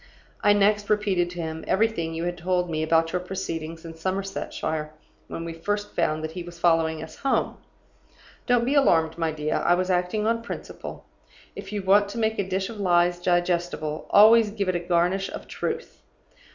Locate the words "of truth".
15.29-16.01